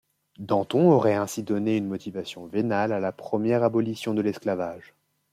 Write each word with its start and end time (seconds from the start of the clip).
Danton 0.39 0.89
aurait 0.91 1.13
ainsi 1.13 1.43
donné 1.43 1.77
une 1.77 1.85
motivation 1.85 2.47
vénale 2.47 2.91
à 2.91 2.99
la 2.99 3.11
première 3.11 3.61
abolition 3.61 4.15
de 4.15 4.23
l'esclavage. 4.23 4.95